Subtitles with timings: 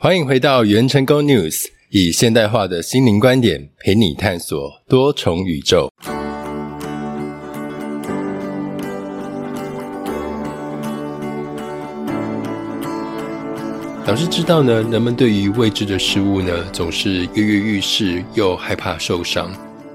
[0.00, 5.90] 欢迎回到元成功 News，以现代化的心灵观点陪你探索多重宇宙。
[14.06, 19.50] 老师知道呢，人们对于未知的事物呢，总是跃跃欲试，又害怕受伤，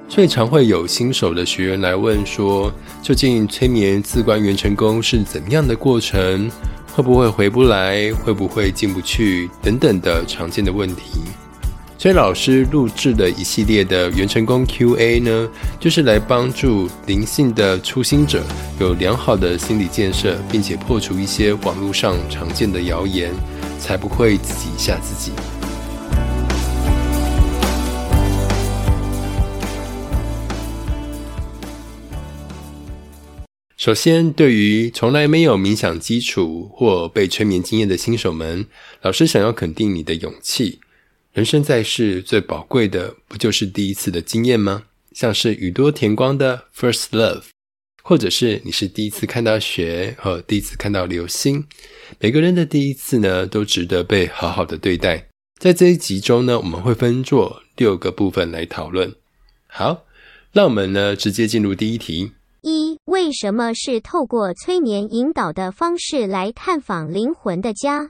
[0.09, 2.69] 所以常会有新手的学员来问说：
[3.01, 6.51] 究竟催眠自观元成功是怎样的过程？
[6.95, 8.13] 会不会回不来？
[8.23, 9.49] 会不会进不去？
[9.63, 11.21] 等等的常见的问题。
[11.97, 18.43] 崔老师录制的一系列的元成功 Q&A 呢，就是来帮助灵性的初心者
[18.79, 23.31] 有良好的心理建设，并且破除一些网络上常见的谣言，
[23.79, 25.31] 才不会自己吓自己。
[33.83, 38.65] 首先，对于从来没有冥想基础或被催眠经验的新手们，
[39.01, 40.79] 老师想要肯定你的勇气。
[41.33, 44.83] 人生在世，最宝贵的不就是第一次的经验吗？
[45.11, 47.43] 像是宇多田光的 First Love，
[48.01, 51.65] 或者是你是第一次看到雪和第一次看到流星。
[52.21, 55.27] 每个人的第一次呢，都值得被好好的对待。
[55.59, 59.13] 在这一集中呢，我们会分作六个部分来讨论。
[59.67, 60.05] 好，
[60.53, 62.31] 那我们呢，直接进入第一题。
[62.65, 68.09] 一、为什么是透过催眠引导的方式来探访灵魂的家？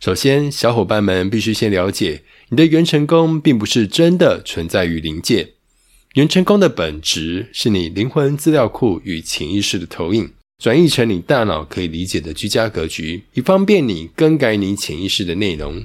[0.00, 5.52] 首先，小伙伴们必须先了解，你的元成功并不是真的存在于灵界。
[6.14, 15.84] 元成功的本质是你灵魂资料库与潜意识的投影，转译成你大脑可以理解的居家格局，以方便你更改你潜意识的内容。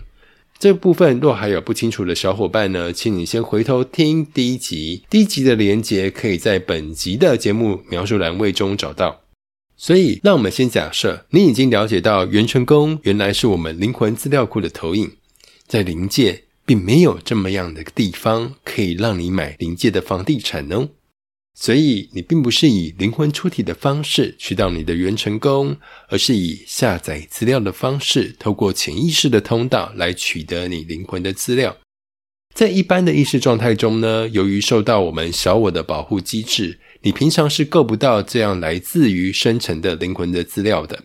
[0.66, 9.22] 这部分若还有不清楚的小伙伴呢，请你先回头听第一集，第一集的连接可以在本集的节目描述栏位中找到。
[9.78, 15.12] 所以，让我们先假设你已经了解到元成功原来是我们灵魂资料库的投影，
[15.68, 20.90] 在灵界并没有这么样的地方可以让你买灵界的房地产哦。
[21.58, 25.78] 所以，你并不是以灵魂出体的方式去到你的元成功，
[26.10, 31.78] 而是以下载资料的方式，透过潜意识的通道来取得你灵魂的资料。
[32.54, 41.04] 在一般的意识状态中呢，由于受到我们小我的保护机制，你平常是够不到这样来自于深层的灵魂的资料的。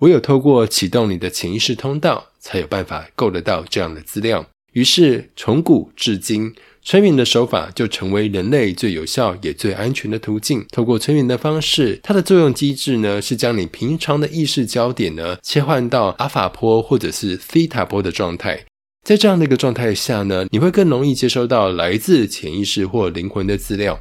[0.00, 4.48] 唯有透过启动你的潜意识通道，才有办法够得到这样的资料。
[4.72, 6.54] 于是，从古至今。
[6.84, 10.64] 催眠的手法就成为人类最有效也最安全的途径。
[10.70, 18.62] 透过催眠的方式，它的作用机制呢是将你平常的意识焦点呢切换到阿法波或者是西塔波的状态。
[19.02, 23.98] 在这样的一个状态下呢，你会更容易接收到来自潜意识或灵魂的资料。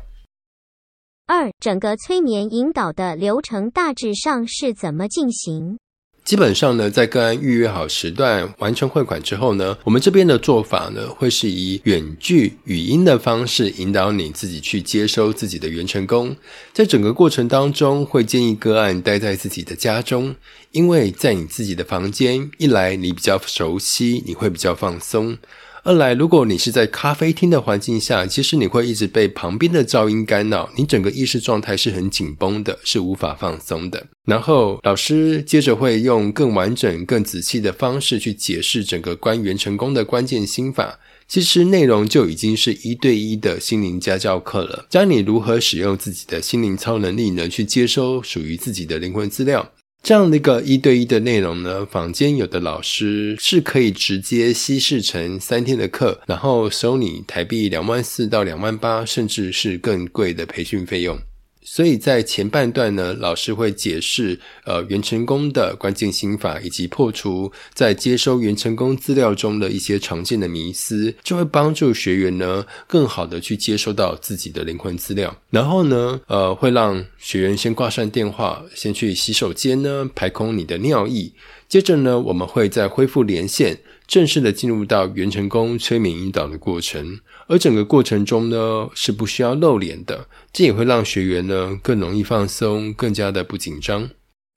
[1.25, 5.77] 二，整个催眠引导的流程大致上是怎么进行？
[6.23, 16.33] 基本上呢，在个案预约好时段、完成汇款之后呢，我们这边的做法呢，会是以远距语音的方式引导你自己去接收自己的原成功。
[16.71, 20.33] 在整个过程当中，会建议个案待在自己的家中，
[20.71, 25.37] 因为在你自己的房间，一来你比较熟悉，你会比较放松。
[25.85, 34.07] 二来，如果你是在咖啡厅的环境下，其实你会一直被旁边的噪音干扰，你整个意识状态是很紧绷的，是无法放松的。
[34.23, 40.97] 然后，老师接着会用更完整、更仔细的方式去解释整个关元成功的关键心法。
[41.27, 49.73] 其实内容就已经是一对一的心灵家教课了，教你如何使用自己的心灵超能力呢，去接收属于自己的灵魂资料。
[50.03, 61.17] 这样的一个一对一的内容呢，坊间有的老师是可以直接稀释成三天的课，然后收你台币两万四到两万八，甚至是更贵的培训费用。
[61.65, 75.35] 所以在前半段呢，老师会解释呃元成功的关键心法，以及破除在接收袁成功资料中的一些常见的迷思，就会帮助学员呢更好的去接收到自己的灵魂资料。
[75.49, 81.33] 然后呢，呃，会让学员先挂上电话，先去洗手间呢排空你的尿意，
[81.73, 83.79] 接着呢，我们会再恢复连线。
[84.05, 94.07] 正式的进入到元成功催眠引导的过程，而整个过程中呢是不需要露脸的，这也会让学员呢更容易放松，更加的不紧张。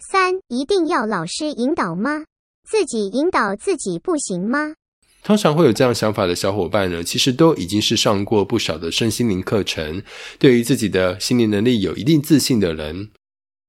[0.07, 2.25] 三，一定要老师引导吗？
[2.69, 4.75] 自己引导自己不行吗？
[5.25, 10.03] 通常会有这样想法的小伙伴呢，其实都已经是上过不少的身心灵课程，
[10.39, 13.09] 对于自己的心灵能力有一定自信的人，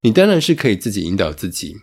[0.01, 1.77] 你当然是可以自己引导自己，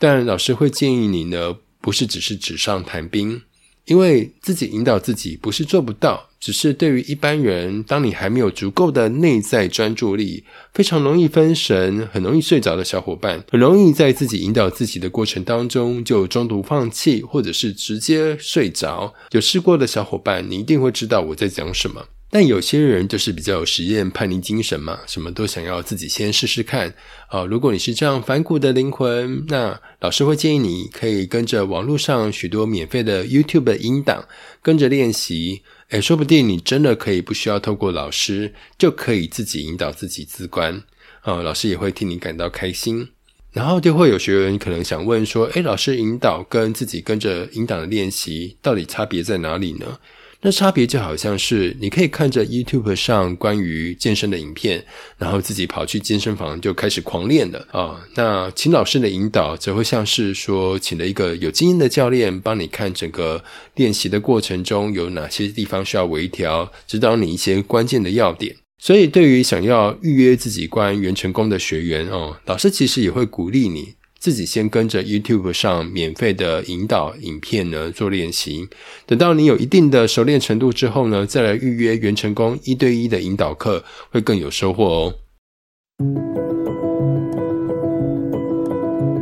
[0.00, 1.58] 但老师会建议你呢。
[1.82, 3.40] 不是只是纸上谈兵，
[3.86, 10.44] 因为自己引导自己不是做不到，只是对于一般人，当你还没有足够的内在专注力，
[10.74, 19.14] 非常容易分神、很容易睡着的小伙伴，很容易在自己引导自己的过程当中就中途放弃，或者是直接睡着。
[19.30, 22.08] 有试过的小伙伴，你一定会知道我在讲什么。
[22.32, 26.94] 但有些人就是比较有实验叛逆精神嘛，什么都想要自己先试试看
[27.26, 27.44] 啊。
[27.44, 34.28] 如果你是这样反骨的灵魂，那老师会建议你可以跟着网络上许多免费的 YouTube 的音档，
[34.62, 35.62] 跟着练习。
[35.88, 40.80] 诶说不定你真的可以不需要透过老师，就可以自己引导自己自观
[41.22, 41.42] 啊。
[41.42, 43.08] 老师也会替你感到开心。
[43.50, 49.98] 然后就会有学员可能想问说：诶老师引导跟自己跟着引导的练习，到底差别在哪里呢？
[50.42, 54.84] 那差别就好像是你可以看着 YouTube 上关于健身的影片，
[55.18, 58.00] 然后自己跑去健身房就开始狂练了啊。
[58.14, 63.44] 那请老师的引导，则会像是说请了一个有经验的教练帮你看整个
[63.74, 68.56] 练习的过程中有哪些地方需要微调，指导你一些关键的要点。
[68.78, 73.94] 所以，对于想要预约自己关元成功的学员哦，老师其实也会鼓励你。
[74.20, 78.68] 自己先跟着 YouTube 上免费的引导影片呢做练习，
[79.06, 85.14] 等到你有一定的熟练程度之后呢，再来预约原成功一对一的引导课，会更有收获哦。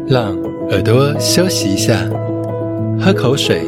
[0.08, 0.36] 让
[0.70, 2.04] 耳朵休息一下，
[3.00, 3.62] 喝口水，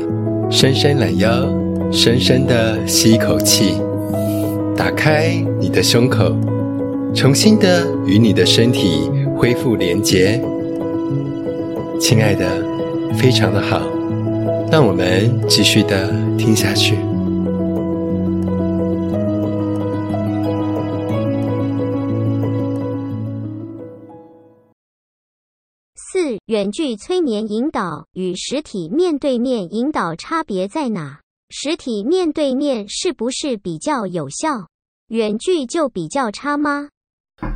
[0.51, 1.49] 伸伸懒腰，
[1.93, 3.75] 深深的吸一口气，
[4.77, 6.37] 打开你的胸口，
[7.15, 10.43] 重新的与你的身体恢复连结。
[12.01, 12.65] 亲爱的，
[13.15, 13.79] 非常的好，
[14.73, 16.09] 让我们继续的
[16.39, 16.97] 听下去。
[25.95, 31.21] 四、远距催眠引导与实体面对面引导差别在哪？
[31.51, 34.69] 实体面对面是不是比较有效？
[35.09, 36.89] 远距就比较差吗？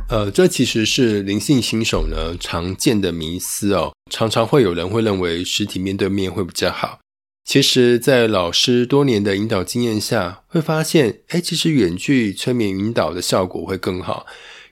[0.07, 3.91] 呃，这其实是灵性新手呢常见的迷思哦。
[4.11, 6.99] 常常会有人会认为实体面对面会比较好。
[7.43, 14.25] 其实，在老师多年的引导经验下，会发现，哎，其实远距催眠引导的效果会更好。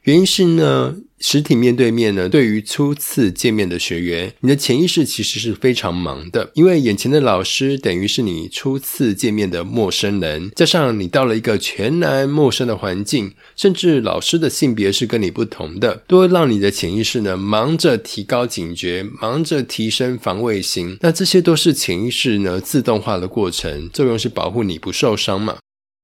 [0.03, 0.95] 原因是呢。
[1.25, 20.97] 实体面对面呢，对于初次见面的学员，你的潜意识其实是非常忙的，因为眼前的老师等于是你初次见面的陌生人，加上你到了一个全然陌生的环境，甚至老师的性别是跟你不同的，都会让你的潜意识呢忙着提高警觉，忙着提升防卫心。
[20.99, 25.62] 那这些都是潜意识呢自动化的过程，作用是保护你不受伤嘛。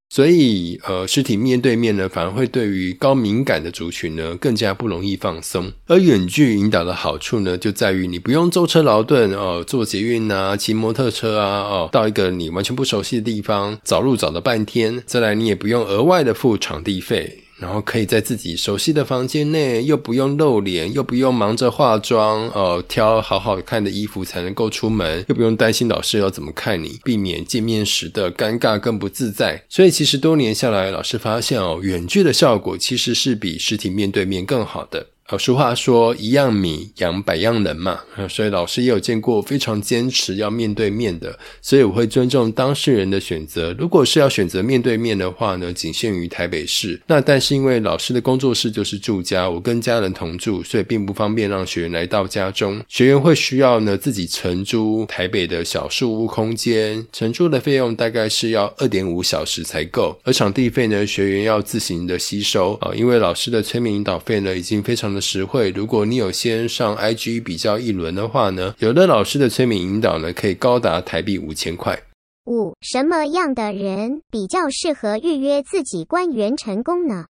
[0.09, 5.71] 所以，呃，实体面对面呢，反而会对于高敏感的族群呢，更加不容易放松。
[5.85, 15.03] 而远距引导的好处呢，就在于你不用舟车劳顿哦，坐捷运啊，骑摩托车啊，哦，到一个你完全不熟悉的地方，找路找了半天。
[15.05, 17.43] 再来，你也不用额外的付场地费。
[17.59, 29.63] 然后可以在自己熟悉的房间内，又不用露脸，又不用忙着化妆，呃，挑好好看的衣服才能够出门，又不用担心老师要怎么看你，避免见面时的尴尬更不自在。
[29.67, 35.07] 所以其实多年下来，老师发现哦，远距的效果其实是比实体面对面更好的。
[35.29, 43.71] 呃，俗话说一样米养百样人嘛，所以老师也有见过非常坚持要面对面的，所以我会尊重当事人的选择。
[43.77, 46.99] 如果是要选择面对面的话呢，仅限于台北市。
[47.05, 52.81] 那但是因为老师的工作室就是住家，我跟家人同住，所以并不方便让学员来到家中。
[52.87, 65.18] 学员会需要呢自己承租台北的小树屋空间，承租的费用大概是要二点五小时才够，而场地费呢，学员要自行的吸收啊，因为老师的催眠引导费呢已经非常的。
[65.19, 71.99] 实惠，如果你有先上 IG 比较一轮的话呢，有的老师的催眠引导呢，可以高达台币五千块。
[72.45, 77.25] 五，什么样的人比较适合预约自己关元成功呢？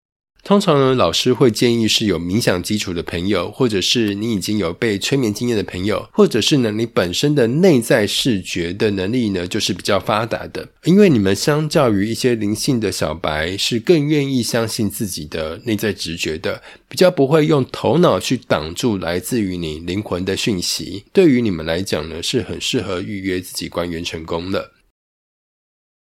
[0.44, 21.04] 通常呢，老师会建议是有冥想基础的朋友，或者是你已经有被催眠经验的朋友，或者是呢你本身的内在视觉的能力呢就是比较发达的，因为你们相较于一些灵性的小白，是更愿意相信自己的内在直觉的，比较不会用头脑去挡住来自于你灵魂的讯息。
[21.10, 24.72] 对于你们来讲呢，是很适合预约自己关元成功的。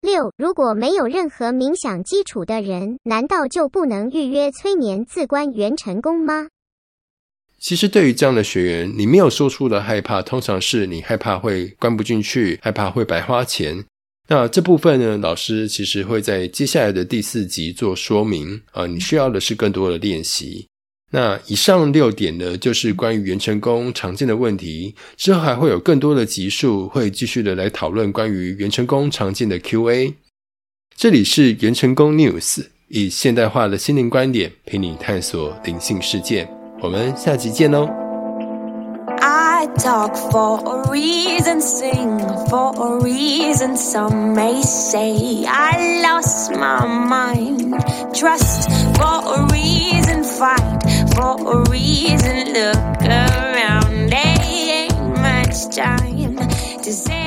[0.06, 6.46] 六，如果没有任何冥想基础的人，难道就不能预约催眠自关元成功吗？
[7.58, 13.84] 其实，对于这样的学员，你没有说出的害怕，通常是你害怕会关不进去，害怕会白花钱。
[14.28, 18.86] 那这部分呢，老师其实会在接下来的第四集做说明啊。
[18.86, 20.68] 你需要的是更多的练习。
[21.12, 24.94] 那以上六点呢，就是关于元成功常见的问题。
[25.16, 30.14] 之后还会有更多的集数，会继续的来讨论关于元成功常见的 Q&A。
[30.96, 36.48] 这里是元成功 News，以现代化的心灵观点陪你探索灵性世界。
[36.80, 37.88] 我们下集见喽
[39.20, 43.76] ！I talk for a reason, sing for a reason.
[43.76, 47.74] Some may say I lost my mind.
[48.12, 52.52] Trust for a reason, fight for a reason.
[52.52, 56.36] Look around, there ain't much time
[56.82, 57.25] to say.